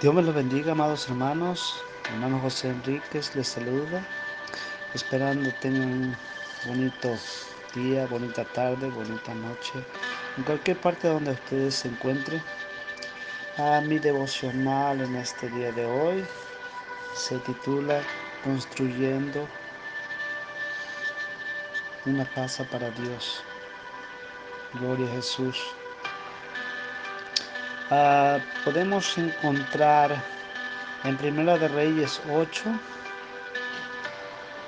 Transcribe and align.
Dios 0.00 0.14
me 0.14 0.22
los 0.22 0.34
bendiga, 0.34 0.72
amados 0.72 1.10
hermanos. 1.10 1.74
Hermano 2.08 2.40
José 2.40 2.70
Enríquez 2.70 3.36
les 3.36 3.48
saluda, 3.48 4.02
esperando 4.94 5.52
tengan 5.60 5.92
un 5.92 6.16
bonito 6.66 7.18
día, 7.74 8.06
bonita 8.06 8.46
tarde, 8.46 8.88
bonita 8.88 9.34
noche, 9.34 9.74
en 10.38 10.44
cualquier 10.44 10.80
parte 10.80 11.06
donde 11.06 11.32
ustedes 11.32 11.74
se 11.74 11.88
encuentren. 11.88 12.42
A 13.58 13.82
mi 13.82 13.98
devocional 13.98 15.02
en 15.02 15.16
este 15.16 15.50
día 15.50 15.70
de 15.70 15.84
hoy 15.84 16.24
se 17.14 17.38
titula 17.40 18.00
Construyendo 18.42 19.46
una 22.06 22.24
casa 22.24 22.64
para 22.64 22.90
Dios. 22.92 23.42
Gloria 24.72 25.06
a 25.08 25.16
Jesús. 25.16 25.74
Uh, 27.90 28.38
podemos 28.64 29.18
encontrar 29.18 30.22
en 31.02 31.16
Primera 31.16 31.58
de 31.58 31.66
Reyes 31.66 32.20
8, 32.30 32.62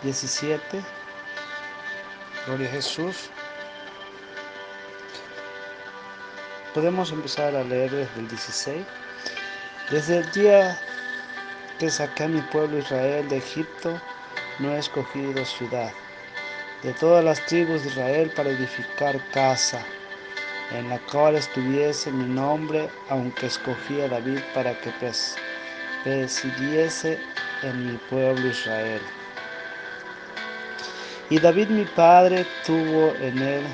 17, 0.03 0.83
Gloria 2.45 2.69
a 2.69 2.73
Jesús. 2.73 3.31
Podemos 6.75 7.13
empezar 7.13 7.55
a 7.55 7.63
leer 7.63 7.93
desde 7.93 8.21
el 8.21 8.27
16. 8.27 8.85
Desde 9.93 10.19
el 10.19 10.33
día 10.33 10.77
que 11.79 11.91
saqué 11.91 12.25
a 12.25 12.29
mi 12.29 12.41
pueblo 12.41 12.79
Israel 12.79 13.29
de 13.29 13.37
Egipto, 13.37 14.01
no 14.59 14.73
he 14.73 14.79
escogido 14.81 15.45
ciudad 15.45 15.93
de 16.83 16.93
todas 16.95 17.25
las 17.25 17.41
tribus 17.47 17.85
de 17.85 17.91
Israel 17.91 18.33
para 18.35 18.51
edificar 18.51 19.17
casa 19.31 19.87
en 20.75 20.89
la 20.89 20.99
cual 21.11 21.37
estuviese 21.37 22.11
mi 22.11 22.25
nombre, 22.25 22.89
aunque 23.11 23.47
escogí 23.47 24.01
a 24.01 24.09
David 24.09 24.39
para 24.55 24.79
que 24.81 24.91
presidiese 26.03 27.19
en 27.63 27.87
mi 27.87 27.97
pueblo 28.11 28.49
Israel. 28.49 29.01
Y 31.31 31.39
David 31.39 31.69
mi 31.69 31.85
padre 31.85 32.47
tuvo 32.67 33.15
en 33.21 33.39
él, 33.39 33.65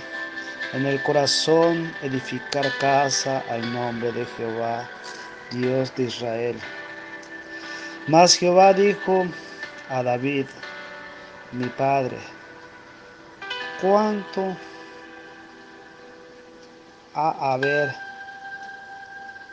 en 0.72 0.86
el 0.86 1.02
corazón, 1.02 1.92
edificar 2.02 2.66
casa 2.78 3.42
al 3.48 3.72
nombre 3.72 4.12
de 4.12 4.26
Jehová, 4.36 4.88
Dios 5.50 5.94
de 5.96 6.04
Israel. 6.04 6.56
Mas 8.06 8.36
Jehová 8.36 8.72
dijo 8.72 9.26
a 9.88 10.02
David, 10.02 10.46
mi 11.52 11.66
padre, 11.68 12.18
cuánto 13.80 14.56
haber 17.18 17.92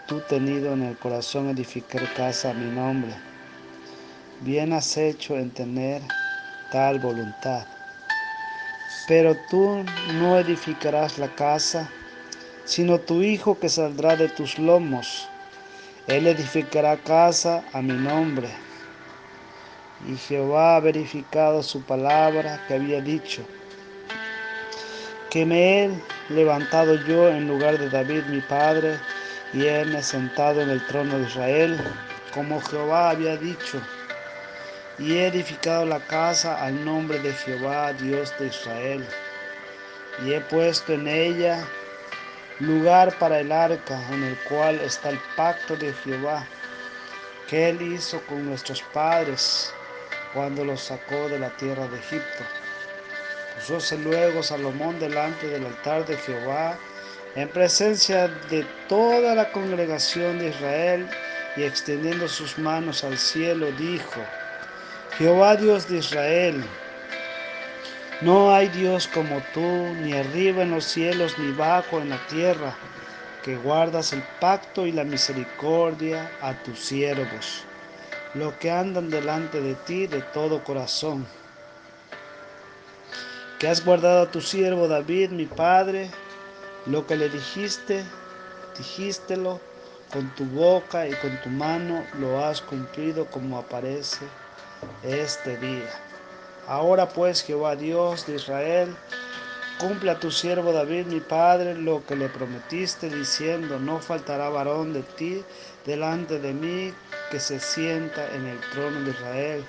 tú 0.05 0.21
tenido 0.21 0.73
en 0.73 0.83
el 0.83 0.97
corazón 0.97 1.49
edificar 1.49 2.13
casa 2.13 2.51
a 2.51 2.53
mi 2.53 2.69
nombre. 2.69 3.11
Bien 4.41 4.71
has 4.73 4.97
hecho 4.97 5.35
en 5.35 5.49
tener 5.49 6.01
tal 6.71 6.99
voluntad. 6.99 7.65
Pero 9.07 9.35
tú 9.49 9.83
no 10.19 10.37
edificarás 10.37 11.17
la 11.17 11.33
casa, 11.33 11.89
sino 12.65 12.99
tu 12.99 13.23
hijo 13.23 13.57
que 13.59 13.69
saldrá 13.69 14.15
de 14.15 14.29
tus 14.29 14.59
lomos. 14.59 15.27
Él 16.07 16.27
edificará 16.27 16.97
casa 16.97 17.63
a 17.73 17.81
mi 17.81 17.93
nombre. 17.93 18.49
Y 20.07 20.17
Jehová 20.17 20.75
ha 20.75 20.79
verificado 20.79 21.63
su 21.63 21.81
palabra 21.81 22.63
que 22.67 22.75
había 22.75 23.01
dicho 23.01 23.43
que 25.35 25.45
me 25.45 25.83
he 25.83 25.89
levantado 26.29 26.95
yo 26.95 27.27
en 27.27 27.45
lugar 27.45 27.77
de 27.77 27.89
David 27.89 28.23
mi 28.27 28.39
padre, 28.39 28.97
y 29.51 29.65
he 29.65 30.01
sentado 30.01 30.61
en 30.61 30.69
el 30.69 30.87
trono 30.87 31.19
de 31.19 31.25
Israel, 31.25 31.77
como 32.33 32.61
Jehová 32.61 33.09
había 33.09 33.35
dicho, 33.35 33.81
y 34.97 35.15
he 35.15 35.27
edificado 35.27 35.85
la 35.85 35.99
casa 35.99 36.63
al 36.63 36.85
nombre 36.85 37.19
de 37.19 37.33
Jehová, 37.33 37.91
Dios 37.91 38.33
de 38.39 38.47
Israel, 38.47 39.05
y 40.25 40.31
he 40.31 40.39
puesto 40.39 40.93
en 40.93 41.05
ella 41.05 41.67
lugar 42.61 43.13
para 43.19 43.41
el 43.41 43.51
arca, 43.51 43.99
en 44.13 44.23
el 44.23 44.37
cual 44.47 44.79
está 44.79 45.09
el 45.09 45.19
pacto 45.35 45.75
de 45.75 45.91
Jehová, 46.05 46.47
que 47.49 47.71
él 47.71 47.81
hizo 47.81 48.21
con 48.21 48.45
nuestros 48.45 48.81
padres 48.93 49.73
cuando 50.33 50.63
los 50.63 50.79
sacó 50.79 51.27
de 51.27 51.39
la 51.39 51.49
tierra 51.57 51.89
de 51.89 51.97
Egipto. 51.97 52.64
Pusóse 53.55 53.97
luego 53.97 54.43
Salomón 54.43 54.99
delante 54.99 55.47
del 55.47 55.65
altar 55.65 56.05
de 56.05 56.17
Jehová, 56.17 56.77
en 57.35 57.47
presencia 57.47 58.27
de 58.49 58.65
toda 58.89 59.33
la 59.33 59.49
congregación 59.53 60.39
de 60.39 60.49
Israel, 60.49 61.07
y 61.55 61.63
extendiendo 61.63 62.27
sus 62.27 62.57
manos 62.57 63.05
al 63.05 63.17
cielo, 63.17 63.71
dijo, 63.71 64.21
Jehová 65.17 65.55
Dios 65.55 65.87
de 65.87 65.99
Israel, 65.99 66.61
no 68.21 68.53
hay 68.53 68.67
Dios 68.67 69.07
como 69.07 69.41
tú, 69.53 69.61
ni 69.61 70.13
arriba 70.13 70.63
en 70.63 70.71
los 70.71 70.83
cielos, 70.83 71.39
ni 71.39 71.53
bajo 71.53 71.99
en 72.01 72.09
la 72.09 72.19
tierra, 72.27 72.75
que 73.43 73.55
guardas 73.55 74.11
el 74.11 74.23
pacto 74.41 74.85
y 74.85 74.91
la 74.91 75.05
misericordia 75.05 76.29
a 76.41 76.53
tus 76.63 76.79
siervos, 76.79 77.63
los 78.33 78.53
que 78.55 78.69
andan 78.69 79.09
delante 79.09 79.61
de 79.61 79.75
ti 79.75 80.07
de 80.07 80.21
todo 80.21 80.61
corazón 80.61 81.25
has 83.67 83.83
guardado 83.83 84.23
a 84.23 84.31
tu 84.31 84.41
siervo 84.41 84.87
David, 84.87 85.29
mi 85.29 85.45
padre, 85.45 86.09
lo 86.85 87.07
que 87.07 87.15
le 87.15 87.29
dijiste, 87.29 88.03
dijístelo 88.77 89.61
con 90.11 90.33
tu 90.35 90.45
boca 90.45 91.07
y 91.07 91.13
con 91.15 91.41
tu 91.41 91.49
mano, 91.49 92.05
lo 92.19 92.45
has 92.45 92.61
cumplido 92.61 93.25
como 93.25 93.57
aparece 93.57 94.25
este 95.03 95.57
día. 95.57 95.89
Ahora 96.67 97.07
pues, 97.09 97.43
Jehová 97.43 97.75
Dios 97.75 98.27
de 98.27 98.35
Israel, 98.35 98.95
cumple 99.79 100.11
a 100.11 100.19
tu 100.19 100.31
siervo 100.31 100.71
David, 100.73 101.05
mi 101.05 101.19
padre, 101.19 101.75
lo 101.75 102.05
que 102.05 102.15
le 102.15 102.29
prometiste, 102.29 103.09
diciendo, 103.09 103.79
no 103.79 103.99
faltará 103.99 104.49
varón 104.49 104.93
de 104.93 105.03
ti 105.03 105.43
delante 105.85 106.39
de 106.39 106.53
mí 106.53 106.93
que 107.31 107.39
se 107.39 107.59
sienta 107.59 108.35
en 108.35 108.47
el 108.47 108.59
trono 108.71 109.01
de 109.01 109.11
Israel 109.11 109.65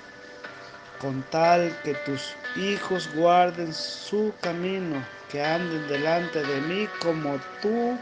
con 0.99 1.21
tal 1.23 1.75
que 1.83 1.93
tus 2.05 2.35
hijos 2.55 3.09
guarden 3.13 3.73
su 3.73 4.33
camino, 4.41 5.03
que 5.31 5.43
anden 5.43 5.87
delante 5.87 6.43
de 6.43 6.61
mí 6.61 6.87
como 7.01 7.39
tú 7.61 7.97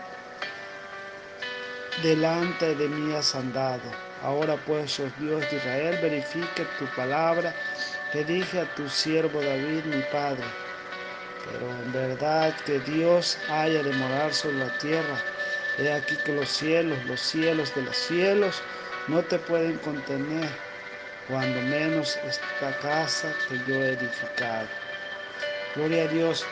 delante 2.04 2.76
de 2.76 2.88
mí 2.88 3.14
has 3.16 3.36
andado. 3.36 3.92
Ahora 4.24 4.58
pues, 4.66 5.00
oh 5.00 5.10
Dios 5.20 5.42
de 5.50 5.58
Israel, 5.58 6.00
verifique 6.02 6.66
tu 6.80 6.86
palabra 6.96 7.54
que 8.12 8.24
dije 8.24 8.62
a 8.62 8.76
tu 8.76 8.88
siervo 8.90 9.42
David, 9.42 9.84
mi 9.86 10.02
padre. 10.12 10.44
Pero 11.52 11.70
en 11.70 11.94
verdad 11.94 12.56
que 12.66 12.80
Dios 12.80 13.38
haya 13.50 13.84
de 13.84 13.94
morar 13.94 14.34
sobre 14.34 14.58
la 14.58 14.78
tierra. 14.80 15.18
He 15.78 15.92
aquí 15.92 16.16
que 16.26 16.34
los 16.34 16.50
cielos, 16.50 16.98
los 17.06 17.20
cielos 17.20 17.76
de 17.76 17.84
los 17.84 17.98
cielos, 17.98 18.62
no 19.08 19.22
te 19.22 19.38
pueden 19.38 19.78
contener 19.80 20.50
cuando 21.28 21.60
menos 21.62 22.18
esta 22.28 22.78
casa 22.82 23.34
que 23.48 23.58
yo 23.68 23.84
he 23.84 23.94
edificado. 23.94 24.68
Gloria 25.76 26.04
a 26.04 26.08
Dios. 26.08 26.46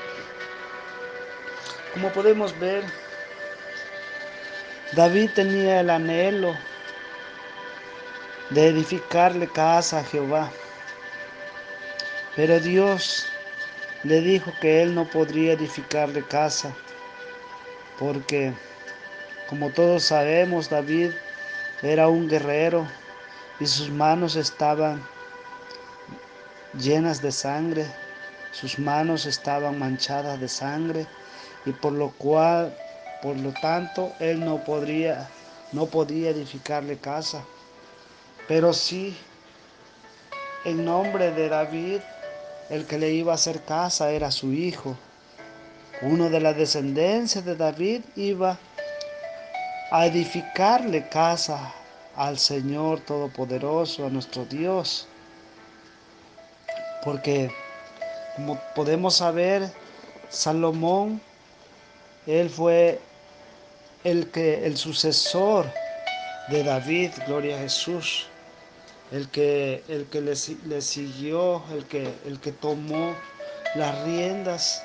Como 1.94 2.10
podemos 2.10 2.58
ver, 2.60 2.84
David 4.94 5.30
tenía 5.36 5.82
el 5.82 5.90
anhelo 5.90 6.58
de 8.50 8.68
edificarle 8.68 9.48
casa 9.48 10.00
a 10.00 10.04
Jehová. 10.04 10.52
Pero 12.36 12.60
Dios 12.60 13.28
le 14.04 14.22
dijo 14.22 14.52
que 14.60 14.82
él 14.82 14.96
no 14.96 15.06
podría 15.06 15.54
edificarle 15.54 16.24
casa 16.24 16.74
porque, 18.00 18.54
como 19.48 19.70
todos 19.70 20.04
sabemos, 20.04 20.70
David 20.70 21.12
era 21.84 22.08
un 22.08 22.28
guerrero 22.28 22.88
y 23.64 23.66
sus 23.66 23.90
manos 23.90 24.36
estaban 24.36 25.02
llenas 26.78 27.22
de 27.22 27.32
sangre, 27.32 27.86
sus 28.52 28.78
manos 28.78 29.26
estaban 29.26 29.80
manchadas 29.80 30.38
de 30.38 30.50
sangre 30.50 31.08
y 31.66 31.72
por 31.72 31.94
lo 31.94 32.10
cual, 32.10 32.76
por 33.22 33.38
lo 33.38 33.54
tanto, 33.54 34.12
él 34.20 34.44
no 34.44 34.66
podría, 34.66 35.30
no 35.72 35.86
podía 35.86 36.32
edificarle 36.32 36.98
casa. 36.98 37.42
Pero 38.50 38.74
sí, 38.74 39.18
en 40.66 40.84
nombre 40.84 41.32
de 41.32 41.48
David, 41.48 42.02
el 42.70 42.86
que 42.86 42.98
le 42.98 43.12
iba 43.12 43.32
a 43.32 43.36
hacer 43.36 43.64
casa 43.64 44.12
era 44.12 44.30
su 44.30 44.52
hijo. 44.52 44.98
Uno 46.02 46.30
de 46.30 46.42
la 46.42 46.52
descendencia 46.52 47.42
de 47.42 47.56
David 47.56 48.02
iba 48.18 48.58
a 49.90 50.06
edificarle 50.06 51.08
casa 51.08 51.74
al 52.16 52.38
Señor 52.38 53.00
Todopoderoso, 53.02 54.06
a 54.06 54.10
nuestro 54.10 54.46
Dios. 54.46 55.08
Porque, 57.04 57.52
como 58.36 58.60
podemos 58.76 59.16
saber, 59.16 59.72
Salomón, 60.30 61.22
él 62.26 62.50
fue 62.50 63.00
el 64.04 64.30
que 64.32 64.66
el 64.66 64.78
sucesor 64.78 65.66
de 66.50 66.64
David, 66.64 67.12
gloria 67.28 67.56
a 67.56 67.60
Jesús, 67.60 68.28
el 69.12 69.30
que, 69.30 69.84
el 69.88 70.06
que 70.06 70.22
le, 70.22 70.34
le 70.66 70.82
siguió, 70.82 71.64
el 71.72 71.86
que, 71.86 72.14
el 72.26 72.40
que 72.40 72.52
tomó 72.52 73.16
las 73.76 74.04
riendas 74.04 74.84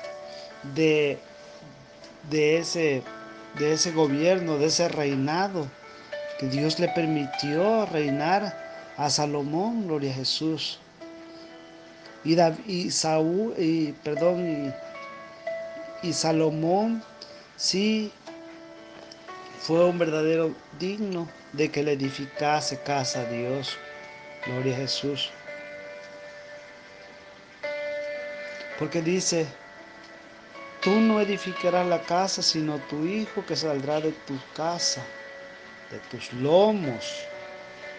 de, 0.75 1.19
de, 2.29 2.57
ese, 2.57 3.03
de 3.57 3.73
ese 3.73 3.91
gobierno, 3.91 4.57
de 4.57 4.67
ese 4.67 4.87
reinado, 4.87 5.67
Dios 6.47 6.79
le 6.79 6.87
permitió 6.89 7.85
reinar 7.85 8.57
a 8.97 9.09
Salomón, 9.09 9.87
gloria 9.87 10.11
a 10.11 10.15
Jesús. 10.15 10.79
Y, 12.23 12.37
y 12.65 12.91
Saúl, 12.91 13.53
y 13.57 13.93
perdón, 14.03 14.73
y, 16.03 16.07
y 16.07 16.13
Salomón 16.13 17.03
sí 17.57 18.11
fue 19.59 19.85
un 19.85 19.99
verdadero 19.99 20.53
digno 20.79 21.29
de 21.53 21.69
que 21.69 21.83
le 21.83 21.93
edificase 21.93 22.81
casa 22.81 23.21
a 23.21 23.25
Dios. 23.25 23.77
Gloria 24.45 24.73
a 24.75 24.79
Jesús. 24.79 25.31
Porque 28.79 29.01
dice, 29.01 29.45
tú 30.81 30.91
no 30.91 31.19
edificarás 31.19 31.85
la 31.85 32.01
casa, 32.01 32.41
sino 32.41 32.77
tu 32.89 33.05
hijo 33.05 33.45
que 33.45 33.57
saldrá 33.57 33.99
de 33.99 34.13
tu 34.13 34.39
casa, 34.55 35.03
de 35.91 35.99
tus 36.11 36.31
lomos. 36.33 37.25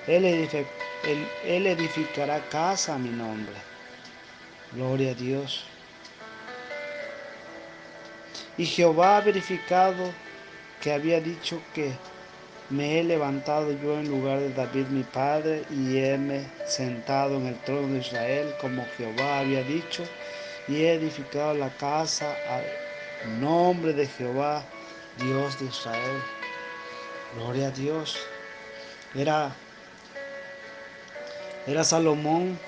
Él, 0.06 0.24
edificará 1.44 2.40
casa 2.48 2.94
a 2.94 2.98
mi 2.98 3.10
nombre. 3.10 3.54
Gloria 4.72 5.12
a 5.12 5.14
Dios. 5.14 5.64
Y 8.56 8.66
Jehová 8.66 9.18
ha 9.18 9.20
verificado 9.20 10.12
que 10.80 10.92
había 10.92 11.20
dicho 11.20 11.60
que 11.74 11.92
me 12.70 13.00
he 13.00 13.04
levantado 13.04 13.72
yo 13.82 13.98
en 13.98 14.08
lugar 14.08 14.38
de 14.38 14.52
David 14.52 14.86
mi 14.86 15.02
padre 15.02 15.64
y 15.70 15.98
heme 15.98 16.44
sentado 16.66 17.36
en 17.36 17.46
el 17.46 17.58
trono 17.60 17.94
de 17.94 17.98
Israel 17.98 18.54
como 18.60 18.86
Jehová 18.96 19.40
había 19.40 19.62
dicho 19.64 20.04
y 20.68 20.82
he 20.82 20.94
edificado 20.94 21.54
la 21.54 21.70
casa 21.70 22.32
al 22.48 23.40
nombre 23.40 23.92
de 23.92 24.06
Jehová, 24.06 24.62
Dios 25.18 25.58
de 25.58 25.66
Israel. 25.66 26.22
Gloria 27.34 27.68
a 27.68 27.70
Dios. 27.70 28.18
Era, 29.14 29.54
era 31.66 31.84
Salomón 31.84 32.58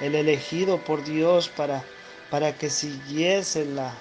el 0.00 0.14
elegido 0.14 0.78
por 0.78 1.04
Dios 1.04 1.48
para, 1.48 1.84
para 2.30 2.56
que 2.56 2.70
siguiese 2.70 3.64
la, 3.64 3.94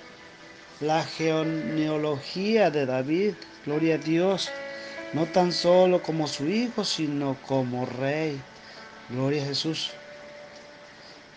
la 0.79 1.03
genealogía 1.03 2.71
de 2.71 2.85
David. 2.85 3.33
Gloria 3.65 3.95
a 3.95 3.97
Dios 3.99 4.51
no 5.13 5.25
tan 5.25 5.51
solo 5.51 6.01
como 6.01 6.27
su 6.27 6.47
hijo, 6.47 6.85
sino 6.85 7.37
como 7.47 7.85
rey. 7.85 8.41
Gloria 9.09 9.43
a 9.43 9.47
Jesús. 9.47 9.91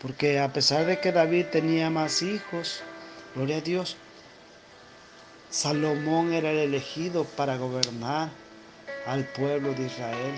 Porque 0.01 0.39
a 0.39 0.53
pesar 0.53 0.87
de 0.87 1.01
que 1.01 1.13
David 1.13 1.47
tenía 1.51 1.91
más 1.91 2.23
hijos, 2.23 2.83
gloria 3.35 3.57
a 3.57 3.61
Dios, 3.61 3.97
Salomón 5.55 6.33
era 6.33 6.51
el 6.51 6.59
elegido 6.59 7.23
para 7.23 7.57
gobernar 7.57 8.29
al 9.07 9.25
pueblo 9.25 9.73
de 9.73 9.87
Israel. 9.87 10.35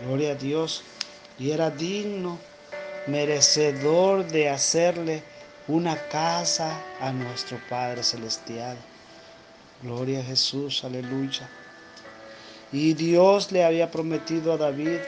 Gloria 0.00 0.30
a 0.30 0.34
Dios. 0.36 0.84
Y 1.38 1.50
era 1.50 1.68
digno, 1.68 2.38
merecedor 3.06 4.26
de 4.26 4.48
hacerle 4.48 5.22
una 5.68 5.98
casa 6.08 6.80
a 6.98 7.12
nuestro 7.12 7.60
Padre 7.68 8.02
Celestial. 8.02 8.78
Gloria 9.82 10.20
a 10.20 10.24
Jesús, 10.24 10.82
aleluya. 10.82 11.46
Y 12.72 12.94
Dios 12.94 13.52
le 13.52 13.66
había 13.66 13.90
prometido 13.90 14.54
a 14.54 14.56
David 14.56 15.00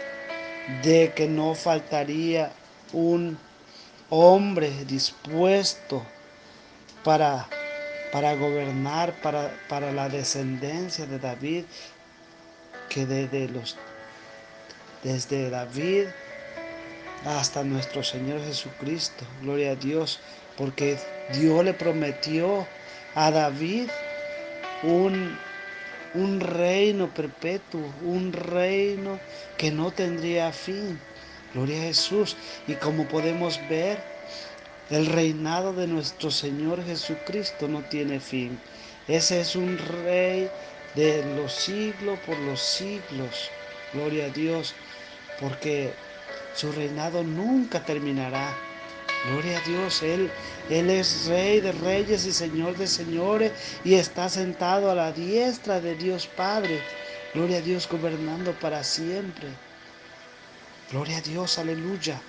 de 0.83 1.15
que 1.17 1.27
no 1.27 1.55
faltaría 1.55 2.53
un 2.93 3.39
hombre 4.11 4.85
dispuesto 4.85 6.03
para, 7.03 7.49
para 8.15 8.37
gobernar, 8.37 9.13
para, 9.23 9.53
para 9.69 9.91
la 9.91 10.09
descendencia 10.09 11.05
de 11.05 11.19
David, 11.19 11.65
que 12.89 13.07
desde, 13.07 13.49
los, 13.49 13.77
desde 15.03 15.51
David 15.51 16.07
hasta 17.27 17.65
nuestro 17.65 18.05
Señor 18.05 18.41
Jesucristo, 18.45 19.25
gloria 19.43 19.73
a 19.73 19.75
Dios, 19.75 20.21
porque 20.57 20.97
Dios 21.33 21.65
le 21.65 21.75
prometió 21.75 22.69
a 23.17 23.33
David 23.33 23.89
un 24.85 25.37
un 26.15 26.39
reino 26.39 27.13
perpetuo, 27.13 27.93
un 28.05 28.33
reino 28.33 29.19
que 29.59 29.71
no 29.73 29.91
tendría 29.91 30.53
fin. 30.53 30.99
Gloria 31.53 31.79
a 31.79 31.87
Jesús. 31.87 32.37
Y 32.67 32.75
como 32.75 33.07
podemos 33.09 33.61
ver, 33.69 33.99
el 34.91 35.07
reinado 35.07 35.73
de 35.73 35.87
nuestro 35.87 36.31
Señor 36.31 36.85
Jesucristo 36.85 37.69
no 37.69 37.83
tiene 37.83 38.21
fin. 38.21 38.59
Ese 39.09 39.41
es 39.41 39.57
un 39.57 39.79
rey 39.79 40.51
de 40.95 41.25
los 41.37 41.53
siglos 41.53 42.19
por 42.27 42.39
los 42.39 42.61
siglos. 42.61 43.51
Gloria 43.93 44.27
a 44.27 44.29
Dios. 44.29 44.75
Porque 45.41 45.93
su 46.55 46.71
reinado 46.73 47.25
nunca 47.25 47.85
terminará. 47.85 48.55
Gloria 49.31 49.59
a 49.59 49.61
Dios, 49.63 50.03
Él, 50.03 50.31
Él 50.69 50.91
es 50.91 51.25
Rey 51.27 51.61
de 51.61 51.73
reyes 51.73 52.27
y 52.27 52.33
Señor 52.33 52.77
de 52.77 52.87
señores 52.87 53.53
y 53.83 53.95
está 53.95 54.29
sentado 54.29 54.91
a 54.91 54.95
la 54.95 55.13
diestra 55.13 55.81
de 55.81 55.95
Dios 55.95 56.27
Padre. 56.27 56.83
Gloria 57.33 57.59
a 57.59 57.63
Dios 57.63 57.89
gobernando 57.89 58.53
para 58.61 58.85
siempre. 58.85 59.49
Gloria 60.93 61.19
a 61.19 61.23
Dios, 61.23 61.59
aleluya. 61.59 62.21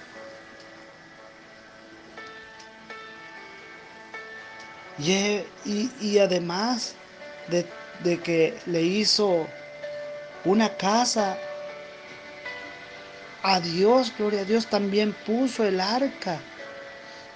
Y, 4.97 5.43
y, 5.65 6.19
además 6.19 6.95
de, 7.49 7.65
de 8.03 8.19
que 8.19 8.57
le 8.65 8.81
hizo 8.81 9.47
una 10.45 10.69
casa 10.77 11.37
a 13.43 13.59
Dios, 13.59 14.13
gloria 14.17 14.41
a 14.41 14.45
Dios, 14.45 14.67
también 14.67 15.13
puso 15.25 15.65
el 15.65 15.79
arca 15.81 16.39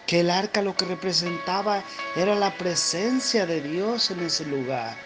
que 0.09 0.21
el 0.21 0.31
arca 0.31 0.63
lo 0.63 0.75
que 0.75 0.85
representaba 0.85 1.83
era 2.15 2.33
la 2.33 2.57
presencia 2.57 3.45
de 3.45 3.61
Dios 3.61 4.09
en 4.09 4.21
ese 4.21 4.43
lugar. 4.43 4.97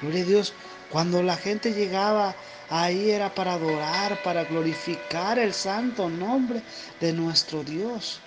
Gloria 0.00 0.22
a 0.22 0.26
Dios, 0.26 0.54
cuando 0.88 1.22
la 1.22 1.36
gente 1.36 1.74
llegaba 1.74 2.34
ahí 2.70 3.10
era 3.10 3.34
para 3.34 3.52
adorar, 3.52 4.22
para 4.22 4.44
glorificar 4.44 5.38
el 5.38 5.52
santo 5.52 6.08
nombre 6.08 6.62
de 7.00 7.12
nuestro 7.12 7.64
Dios. 7.64 8.18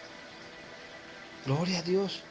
Gloria 1.47 1.79
a 1.79 1.81
Dios. 1.81 2.21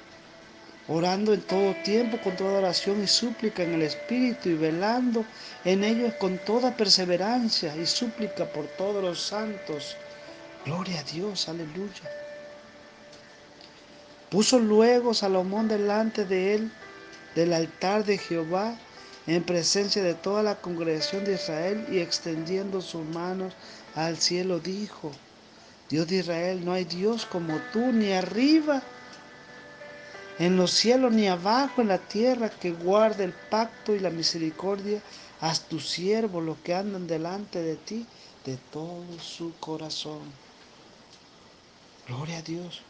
Orando 0.88 1.34
en 1.34 1.42
todo 1.42 1.74
tiempo 1.84 2.18
con 2.18 2.34
toda 2.36 2.58
oración 2.58 3.02
y 3.04 3.06
súplica 3.06 3.62
en 3.62 3.74
el 3.74 3.82
Espíritu 3.82 4.48
y 4.48 4.54
velando 4.54 5.24
en 5.64 5.84
ellos 5.84 6.14
con 6.14 6.38
toda 6.38 6.76
perseverancia 6.76 7.76
y 7.76 7.84
súplica 7.84 8.46
por 8.46 8.66
todos 8.68 9.02
los 9.02 9.20
santos. 9.20 9.96
Gloria 10.64 11.00
a 11.00 11.02
Dios, 11.02 11.48
aleluya. 11.48 12.10
Puso 14.30 14.58
luego 14.58 15.12
Salomón 15.12 15.68
delante 15.68 16.24
de 16.24 16.54
él 16.54 16.72
del 17.34 17.52
altar 17.52 18.04
de 18.04 18.16
Jehová 18.16 18.74
en 19.26 19.42
presencia 19.42 20.02
de 20.02 20.14
toda 20.14 20.42
la 20.42 20.56
congregación 20.56 21.24
de 21.24 21.34
Israel 21.34 21.86
y 21.90 21.98
extendiendo 21.98 22.80
sus 22.80 23.04
manos 23.04 23.52
al 23.94 24.16
cielo 24.16 24.58
dijo, 24.58 25.12
Dios 25.90 26.08
de 26.08 26.16
Israel, 26.16 26.64
no 26.64 26.72
hay 26.72 26.84
Dios 26.84 27.26
como 27.26 27.58
tú, 27.72 27.92
ni 27.92 28.12
arriba 28.12 28.82
en 30.38 30.56
los 30.56 30.70
cielos, 30.70 31.12
ni 31.12 31.26
abajo 31.26 31.82
en 31.82 31.88
la 31.88 31.98
tierra, 31.98 32.48
que 32.48 32.70
guarde 32.70 33.24
el 33.24 33.32
pacto 33.32 33.94
y 33.94 33.98
la 33.98 34.10
misericordia 34.10 35.00
a 35.40 35.54
tus 35.54 35.88
siervos, 35.88 36.44
los 36.44 36.58
que 36.58 36.74
andan 36.74 37.06
delante 37.06 37.60
de 37.60 37.76
ti, 37.76 38.06
de 38.44 38.56
todo 38.72 39.18
su 39.20 39.52
corazón. 39.58 40.20
Gloria 42.06 42.38
a 42.38 42.42
Dios. 42.42 42.82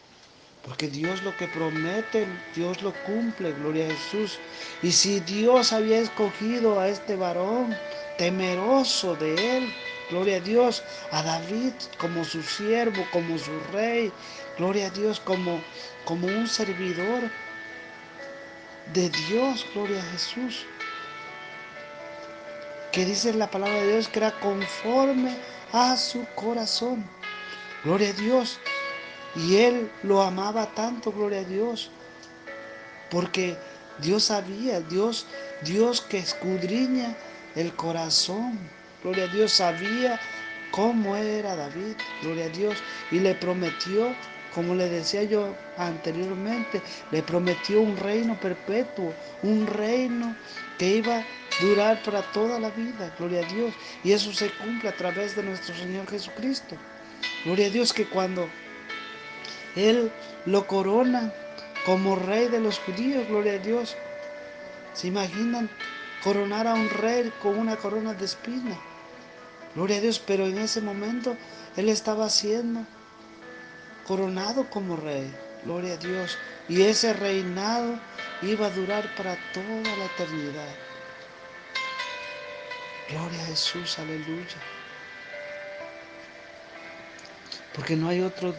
Porque 0.65 0.89
Dios 0.89 1.23
lo 1.23 1.35
que 1.37 1.49
promete, 1.49 2.27
Dios 2.55 2.83
lo 2.83 2.93
cumple, 3.05 3.53
gloria 3.53 3.87
a 3.87 3.95
Jesús. 3.95 4.39
Y 4.83 4.93
si 4.93 5.21
Dios 5.21 5.73
había 5.73 5.99
escogido 5.99 6.79
a 6.79 6.89
este 6.89 7.17
varón 7.17 7.75
temeroso 8.19 9.15
de 9.17 9.57
él, 9.59 9.73
gloria 10.11 10.37
a 10.37 10.41
Dios, 10.41 10.83
a 11.11 11.23
David 11.23 11.73
como 11.99 12.25
su 12.25 12.43
siervo, 12.43 13.05
como 13.13 13.39
su 13.39 13.59
rey, 13.73 14.13
gloria 14.57 14.87
a 14.87 14.91
Dios 14.91 15.21
como, 15.21 15.61
como 16.05 16.27
un 16.27 16.47
servidor 16.49 17.31
de 18.93 19.11
Dios, 19.11 19.67
gloria 19.75 20.01
a 20.01 20.13
Jesús. 20.13 20.67
Que 22.93 23.05
dice 23.05 23.33
la 23.35 23.51
palabra 23.51 23.83
de 23.83 23.93
Dios 23.93 24.09
que 24.09 24.19
era 24.19 24.33
conforme 24.41 25.37
a 25.73 25.97
su 25.97 26.27
corazón. 26.35 27.05
Gloria 27.85 28.11
a 28.11 28.13
Dios. 28.15 28.59
Y 29.37 29.57
él 29.57 29.91
lo 30.03 30.23
amaba 30.23 30.67
tanto, 30.75 31.13
gloria 31.13 31.41
a 31.41 31.45
Dios, 31.45 31.91
porque 33.11 33.57
Dios 33.99 34.25
sabía, 34.25 34.81
Dios, 34.81 35.27
Dios 35.63 36.01
que 36.01 36.19
escudriña 36.19 37.15
el 37.55 37.75
corazón, 37.75 38.59
gloria 39.03 39.25
a 39.25 39.29
Dios, 39.29 39.53
sabía 39.53 40.21
cómo 40.71 41.17
era 41.17 41.57
David, 41.57 41.97
gloria 42.23 42.47
a 42.47 42.51
Dios, 42.51 42.77
y 43.11 43.21
le 43.21 43.35
prometió, 43.35 44.15
como 44.55 44.75
le 44.75 44.89
decía 44.89 45.23
yo 45.23 45.55
anteriormente, 45.77 46.83
le 47.11 47.23
prometió 47.23 47.81
un 47.81 47.97
reino 47.97 48.39
perpetuo, 48.41 49.13
un 49.43 49.67
reino 49.67 50.35
que 50.79 50.97
iba 50.97 51.19
a 51.19 51.27
durar 51.61 52.03
para 52.03 52.23
toda 52.33 52.59
la 52.59 52.71
vida, 52.71 53.13
gloria 53.19 53.41
a 53.45 53.53
Dios, 53.53 53.75
y 54.05 54.13
eso 54.13 54.33
se 54.33 54.51
cumple 54.51 54.89
a 54.89 54.97
través 54.97 55.37
de 55.37 55.43
nuestro 55.43 55.75
Señor 55.75 56.09
Jesucristo. 56.09 56.77
Gloria 57.45 57.67
a 57.67 57.71
Dios 57.71 57.93
que 57.93 58.07
cuando 58.07 58.49
Él 59.77 60.11
lo 60.45 60.67
corona 60.67 61.33
como 61.85 62.17
rey 62.17 62.49
de 62.49 62.61
los 62.61 62.79
judíos, 62.81 63.27
gloria 63.29 63.55
a 63.55 63.59
Dios, 63.59 63.97
¿se 64.93 65.07
imaginan 65.07 65.71
coronar 66.23 66.67
a 66.67 66.75
un 66.75 66.91
rey 66.91 67.33
con 67.41 67.59
una 67.59 67.77
corona 67.77 68.13
de 68.13 68.25
espina? 68.25 68.77
Gloria 69.79 69.99
a 69.99 70.01
Dios, 70.01 70.19
pero 70.19 70.45
en 70.45 70.59
ese 70.59 70.81
momento 70.81 71.37
Él 71.77 71.89
estaba 71.89 72.29
siendo 72.31 72.85
coronado 74.09 74.69
como 74.71 74.97
rey. 74.97 75.33
Gloria 75.65 75.95
a 75.95 75.97
Dios. 75.99 76.37
Y 76.69 76.83
ese 76.83 77.13
reinado 77.13 77.97
iba 78.43 78.67
a 78.67 78.71
durar 78.71 79.15
para 79.15 79.37
toda 79.53 79.97
la 79.97 80.07
eternidad. 80.07 80.75
Gloria 83.09 83.41
a 83.41 83.47
Jesús, 83.47 84.01
aleluya. 84.01 84.59
Porque 87.73 87.95
no 87.95 88.09
hay 88.09 88.23
otro 88.23 88.57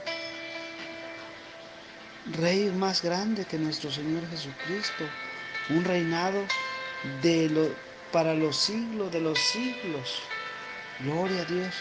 rey 2.38 2.72
más 2.78 3.02
grande 3.02 3.44
que 3.44 3.58
nuestro 3.58 3.92
Señor 3.92 4.26
Jesucristo. 4.30 5.04
Un 5.70 5.84
reinado 5.84 6.46
de 7.22 7.50
lo, 7.50 7.76
para 8.14 8.34
los 8.36 8.56
siglos 8.56 9.12
de 9.12 9.20
los 9.20 9.38
siglos. 9.38 10.22
Gloria 11.00 11.42
a 11.42 11.46
Dios. 11.46 11.74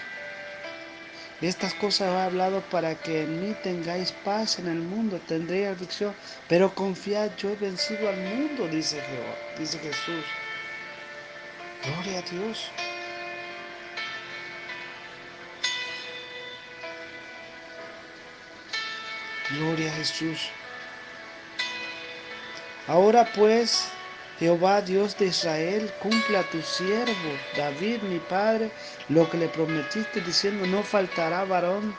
Estas 1.40 1.74
cosas 1.74 2.08
he 2.08 2.20
hablado 2.20 2.62
para 2.62 2.96
que 2.96 3.22
en 3.22 3.40
mí 3.40 3.54
tengáis 3.62 4.10
paz 4.10 4.58
en 4.58 4.66
el 4.66 4.78
mundo, 4.78 5.20
tendréis 5.26 5.68
aflicción, 5.68 6.14
pero 6.48 6.74
confiad, 6.74 7.30
yo 7.36 7.50
he 7.50 7.56
vencido 7.56 8.08
al 8.08 8.16
mundo, 8.16 8.66
dice 8.66 9.00
Jehová, 9.00 9.36
dice 9.56 9.78
Jesús. 9.78 10.24
Gloria 11.84 12.18
a 12.18 12.22
Dios. 12.22 12.70
Gloria 19.50 19.90
a 19.90 19.94
Jesús. 19.94 20.50
Ahora 22.88 23.30
pues, 23.34 23.90
Jehová 24.38 24.82
Dios 24.82 25.16
de 25.18 25.26
Israel, 25.26 25.92
cumple 26.00 26.38
a 26.38 26.48
tu 26.50 26.62
siervo 26.62 27.30
David, 27.56 28.02
mi 28.02 28.20
padre, 28.20 28.70
lo 29.08 29.28
que 29.28 29.36
le 29.36 29.48
prometiste 29.48 30.20
diciendo, 30.20 30.64
no 30.66 30.82
faltará 30.84 31.44
varón 31.44 31.96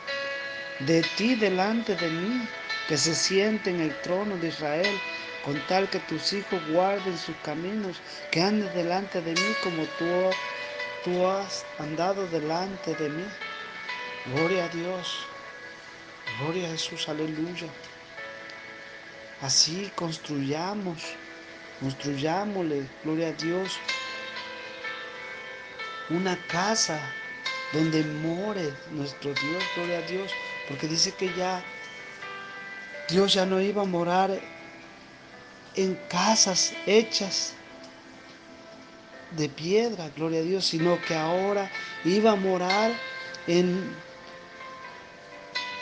de 0.79 1.01
ti 1.17 1.36
delante 1.36 1.96
de 1.96 2.10
mí, 2.10 2.48
que 2.88 2.98
se 2.98 3.13
siente 3.13 3.69
en 3.69 3.81
el 3.81 3.93
trono 4.01 4.38
de 4.38 4.48
Israel, 4.48 4.98
con 5.43 5.60
tal 5.67 5.89
que 5.89 6.00
tus 6.00 6.31
hijos 6.31 6.62
guarden 6.69 7.17
sus 7.17 7.36
caminos, 7.43 7.98
que 8.31 8.41
anden 8.41 8.74
delante 8.74 9.22
de 9.22 9.31
mí 9.31 9.55
como 9.62 9.84
tú, 9.98 10.05
tú 11.03 11.27
has 11.27 11.65
andado 11.77 12.25
delante 12.27 12.96
de 12.96 13.10
mí. 13.10 13.25
Gloria 14.34 14.65
a 14.65 14.69
Dios. 14.69 15.25
Gloria 16.39 16.67
a 16.67 16.72
Jesús, 16.72 17.10
aleluya. 17.10 17.67
Así 19.41 19.91
construyamos, 19.96 21.03
construyámosle, 21.79 22.88
gloria 23.03 23.29
a 23.29 23.31
Dios, 23.33 23.79
una 26.09 26.36
casa 26.48 27.00
donde 27.74 28.03
more 28.03 28.74
nuestro 28.91 29.33
Dios, 29.33 29.63
gloria 29.75 30.00
a 30.00 30.01
Dios, 30.01 30.31
porque 30.67 30.88
dice 30.88 31.13
que 31.13 31.33
ya 31.36 31.63
Dios 33.09 33.33
ya 33.33 33.45
no 33.45 33.62
iba 33.62 33.83
a 33.83 33.86
morar 33.86 34.39
en 35.75 35.95
casas 36.09 36.74
hechas 36.86 37.53
de 39.31 39.48
piedra, 39.50 40.09
gloria 40.15 40.39
a 40.39 40.43
Dios, 40.43 40.65
sino 40.65 41.00
que 41.01 41.15
ahora 41.15 41.69
iba 42.03 42.31
a 42.31 42.36
morar 42.36 42.91
en 43.48 43.95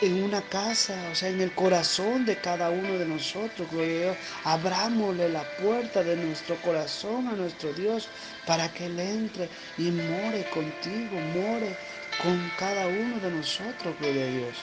en 0.00 0.22
una 0.22 0.42
casa, 0.42 1.08
o 1.10 1.14
sea, 1.14 1.28
en 1.28 1.40
el 1.40 1.52
corazón 1.52 2.24
de 2.24 2.36
cada 2.36 2.70
uno 2.70 2.98
de 2.98 3.06
nosotros, 3.06 3.70
gloria 3.70 3.96
a 3.96 4.00
Dios. 4.00 4.16
Abrámosle 4.44 5.28
la 5.28 5.44
puerta 5.56 6.02
de 6.02 6.16
nuestro 6.16 6.56
corazón 6.62 7.28
a 7.28 7.32
nuestro 7.32 7.72
Dios 7.72 8.08
para 8.46 8.72
que 8.72 8.86
Él 8.86 8.98
entre 9.00 9.48
y 9.76 9.90
more 9.90 10.44
contigo, 10.50 11.18
more 11.34 11.76
con 12.22 12.50
cada 12.58 12.86
uno 12.86 13.18
de 13.20 13.30
nosotros, 13.30 13.96
gloria 13.98 14.24
a 14.24 14.28
Dios. 14.28 14.56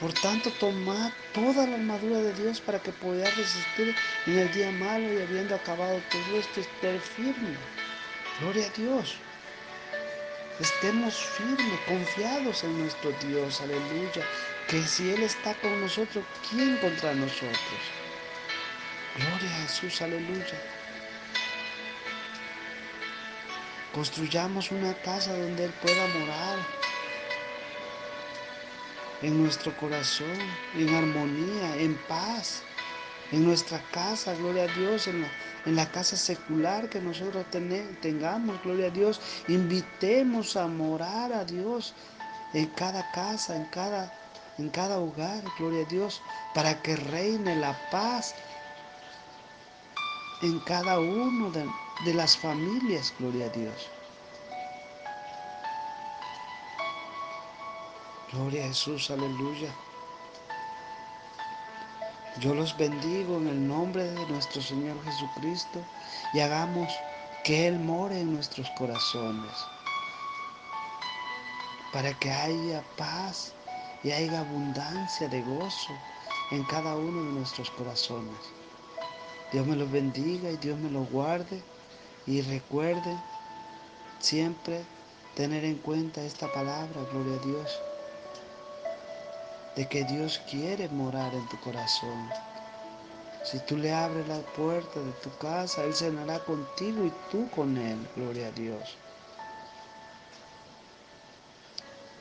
Por 0.00 0.14
tanto, 0.14 0.50
tomad 0.52 1.12
toda 1.34 1.66
la 1.66 1.74
armadura 1.74 2.20
de 2.20 2.32
Dios 2.32 2.60
para 2.60 2.78
que 2.80 2.90
podáis 2.90 3.36
resistir 3.36 3.94
en 4.26 4.38
el 4.38 4.50
día 4.52 4.70
malo 4.70 5.12
y 5.12 5.20
habiendo 5.20 5.54
acabado 5.54 6.00
todo 6.10 6.38
esto, 6.38 6.60
estar 6.60 6.98
firme. 7.00 7.58
Gloria 8.40 8.66
a 8.66 8.70
Dios. 8.70 9.20
Estemos 10.60 11.14
firmes, 11.14 11.80
confiados 11.88 12.64
en 12.64 12.80
nuestro 12.80 13.12
Dios, 13.26 13.62
aleluya. 13.62 14.22
Que 14.68 14.82
si 14.82 15.10
Él 15.10 15.22
está 15.22 15.54
con 15.54 15.80
nosotros, 15.80 16.22
¿quién 16.50 16.76
contra 16.76 17.14
nosotros? 17.14 17.80
Gloria 19.16 19.56
a 19.56 19.62
Jesús, 19.62 20.02
aleluya. 20.02 20.60
Construyamos 23.94 24.70
una 24.70 24.92
casa 25.00 25.34
donde 25.34 25.64
Él 25.64 25.72
pueda 25.80 26.06
morar. 26.18 26.58
En 29.22 29.42
nuestro 29.42 29.74
corazón, 29.78 30.38
en 30.76 30.94
armonía, 30.94 31.76
en 31.76 31.96
paz. 32.06 32.64
En 33.32 33.44
nuestra 33.44 33.80
casa, 33.92 34.34
gloria 34.34 34.64
a 34.64 34.68
Dios, 34.68 35.06
en 35.06 35.22
la 35.22 35.28
en 35.66 35.76
la 35.76 35.90
casa 35.90 36.16
secular 36.16 36.88
que 36.88 37.00
nosotros 37.00 37.44
tengamos, 38.00 38.62
gloria 38.62 38.86
a 38.86 38.90
Dios. 38.90 39.20
Invitemos 39.48 40.56
a 40.56 40.66
morar 40.66 41.32
a 41.32 41.44
Dios 41.44 41.94
en 42.54 42.66
cada 42.68 43.10
casa, 43.12 43.56
en 43.56 43.64
cada, 43.66 44.12
en 44.58 44.70
cada 44.70 44.98
hogar, 44.98 45.42
gloria 45.58 45.84
a 45.84 45.88
Dios, 45.88 46.22
para 46.54 46.80
que 46.82 46.96
reine 46.96 47.56
la 47.56 47.78
paz 47.90 48.34
en 50.42 50.58
cada 50.60 50.98
uno 50.98 51.50
de, 51.50 51.66
de 52.06 52.14
las 52.14 52.36
familias, 52.36 53.12
gloria 53.18 53.46
a 53.46 53.50
Dios. 53.50 53.88
Gloria 58.32 58.64
a 58.64 58.68
Jesús, 58.68 59.10
aleluya. 59.10 59.74
Yo 62.40 62.54
los 62.54 62.74
bendigo 62.78 63.36
en 63.36 63.48
el 63.48 63.68
nombre 63.68 64.02
de 64.02 64.26
nuestro 64.28 64.62
Señor 64.62 64.96
Jesucristo 65.04 65.84
y 66.32 66.40
hagamos 66.40 66.90
que 67.44 67.66
Él 67.66 67.78
more 67.78 68.18
en 68.18 68.32
nuestros 68.32 68.70
corazones 68.78 69.52
para 71.92 72.18
que 72.18 72.30
haya 72.30 72.82
paz 72.96 73.52
y 74.02 74.12
haya 74.12 74.40
abundancia 74.40 75.28
de 75.28 75.42
gozo 75.42 75.92
en 76.50 76.64
cada 76.64 76.96
uno 76.96 77.24
de 77.24 77.32
nuestros 77.32 77.70
corazones. 77.72 78.40
Dios 79.52 79.66
me 79.66 79.76
los 79.76 79.92
bendiga 79.92 80.50
y 80.50 80.56
Dios 80.56 80.78
me 80.78 80.90
los 80.90 81.10
guarde 81.10 81.62
y 82.26 82.40
recuerde 82.40 83.18
siempre 84.18 84.86
tener 85.36 85.62
en 85.66 85.76
cuenta 85.76 86.22
esta 86.22 86.50
palabra, 86.50 87.02
gloria 87.12 87.34
a 87.34 87.46
Dios 87.46 87.80
de 89.80 89.88
que 89.88 90.04
Dios 90.04 90.42
quiere 90.50 90.90
morar 90.90 91.32
en 91.32 91.48
tu 91.48 91.58
corazón. 91.60 92.28
Si 93.42 93.58
tú 93.60 93.78
le 93.78 93.90
abres 93.94 94.28
la 94.28 94.40
puerta 94.40 95.00
de 95.00 95.12
tu 95.22 95.34
casa, 95.38 95.84
Él 95.84 95.94
cenará 95.94 96.38
contigo 96.40 97.06
y 97.06 97.12
tú 97.30 97.48
con 97.48 97.78
Él. 97.78 97.96
Gloria 98.14 98.48
a 98.48 98.50
Dios. 98.50 98.98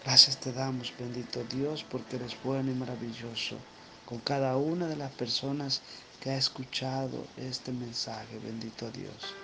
Gracias 0.06 0.38
te 0.38 0.54
damos, 0.54 0.94
bendito 0.98 1.44
Dios, 1.54 1.84
porque 1.84 2.16
eres 2.16 2.42
bueno 2.42 2.72
y 2.72 2.76
maravilloso 2.76 3.58
con 4.06 4.20
cada 4.20 4.56
una 4.56 4.88
de 4.88 4.96
las 4.96 5.12
personas 5.12 5.82
que 6.22 6.30
ha 6.30 6.38
escuchado 6.38 7.26
este 7.36 7.74
mensaje, 7.74 8.40
bendito 8.40 8.90
Dios. 8.92 9.36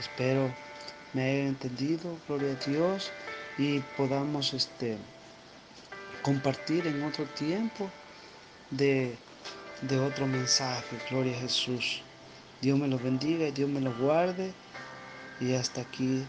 Espero 0.00 0.52
me 1.12 1.22
haya 1.22 1.46
entendido, 1.46 2.18
gloria 2.26 2.58
a 2.60 2.68
Dios, 2.68 3.12
y 3.58 3.78
podamos 3.96 4.54
este, 4.54 4.98
compartir 6.22 6.86
en 6.86 7.02
otro 7.02 7.24
tiempo 7.26 7.90
de, 8.70 9.16
de 9.82 9.98
otro 9.98 10.26
mensaje. 10.26 10.98
Gloria 11.10 11.36
a 11.36 11.40
Jesús. 11.40 12.02
Dios 12.60 12.78
me 12.78 12.88
lo 12.88 12.98
bendiga 12.98 13.48
y 13.48 13.52
Dios 13.52 13.68
me 13.68 13.80
lo 13.80 13.92
guarde. 13.94 14.54
Y 15.40 15.54
hasta 15.54 15.80
aquí 15.80 16.24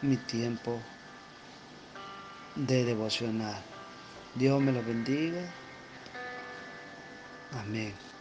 mi 0.00 0.16
tiempo 0.16 0.78
de 2.54 2.84
devocional. 2.84 3.60
Dios 4.34 4.60
me 4.60 4.72
lo 4.72 4.82
bendiga. 4.82 5.42
Amén. 7.52 8.11